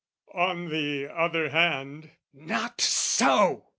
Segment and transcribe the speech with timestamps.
[0.33, 3.67] On the other hand "Not so!"